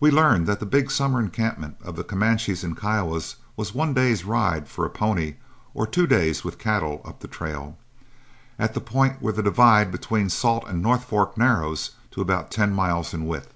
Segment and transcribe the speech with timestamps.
[0.00, 4.24] We learned that the big summer encampment of the Comanches and Kiowas was one day's
[4.24, 5.36] ride for a pony
[5.74, 7.78] or two days' with cattle up the trail,
[8.58, 12.72] at the point where the divide between Salt and North Fork narrows to about ten
[12.74, 13.54] miles in width.